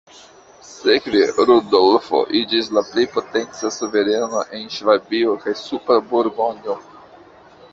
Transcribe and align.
Sekve 0.67 1.19
Rudolfo 1.49 2.21
iĝis 2.39 2.69
la 2.77 2.83
plej 2.87 3.05
potenca 3.17 3.71
suvereno 3.77 4.41
en 4.61 4.65
Ŝvabio 4.79 5.37
kaj 5.45 5.55
Supra 5.63 5.99
Burgonjo. 6.15 6.79